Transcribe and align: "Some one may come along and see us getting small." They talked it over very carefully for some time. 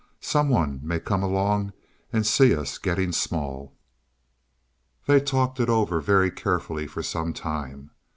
"Some 0.19 0.49
one 0.49 0.79
may 0.81 0.99
come 0.99 1.21
along 1.21 1.73
and 2.11 2.25
see 2.25 2.55
us 2.55 2.79
getting 2.79 3.11
small." 3.11 3.75
They 5.05 5.19
talked 5.19 5.59
it 5.59 5.69
over 5.69 6.01
very 6.01 6.31
carefully 6.31 6.87
for 6.87 7.03
some 7.03 7.33
time. 7.33 7.91